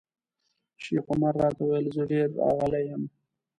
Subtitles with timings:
[0.83, 3.03] شیخ عمر راته وویل زه ډېر راغلی یم.